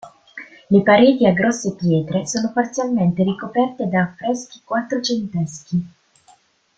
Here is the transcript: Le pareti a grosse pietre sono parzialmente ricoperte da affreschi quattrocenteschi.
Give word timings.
Le 0.71 0.83
pareti 0.83 1.27
a 1.27 1.31
grosse 1.31 1.75
pietre 1.77 2.25
sono 2.25 2.51
parzialmente 2.51 3.21
ricoperte 3.21 3.87
da 3.87 4.01
affreschi 4.01 4.59
quattrocenteschi. 4.63 5.89